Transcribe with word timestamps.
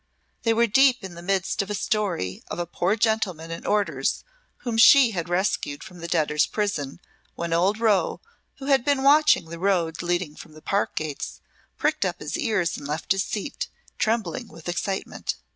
They 0.41 0.53
were 0.55 0.65
deep 0.65 1.03
in 1.03 1.13
the 1.13 1.21
midst 1.21 1.61
of 1.61 1.69
a 1.69 1.75
story 1.75 2.41
of 2.47 2.57
a 2.57 2.65
poor 2.65 2.95
gentleman 2.95 3.51
in 3.51 3.67
orders 3.67 4.23
whom 4.63 4.75
she 4.79 5.11
had 5.11 5.29
rescued 5.29 5.83
from 5.83 5.99
the 5.99 6.07
debtors' 6.07 6.47
prison, 6.47 6.99
when 7.35 7.53
old 7.53 7.79
Rowe, 7.79 8.19
who 8.55 8.65
had 8.65 8.83
been 8.83 9.03
watching 9.03 9.49
the 9.51 9.59
road 9.59 10.01
leading 10.01 10.35
from 10.35 10.53
the 10.53 10.61
park 10.63 10.95
gates, 10.95 11.39
pricked 11.77 12.03
up 12.03 12.19
his 12.19 12.35
ears 12.35 12.77
and 12.77 12.87
left 12.87 13.11
his 13.11 13.21
seat, 13.21 13.67
trembling 13.99 14.47
with 14.47 14.67
excitement. 14.67 15.35